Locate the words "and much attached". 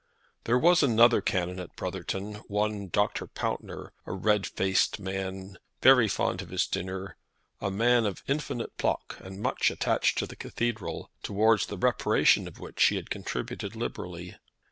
9.19-10.17